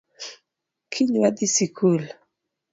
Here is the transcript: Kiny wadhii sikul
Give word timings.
Kiny 0.91 1.15
wadhii 1.21 1.53
sikul 1.55 2.01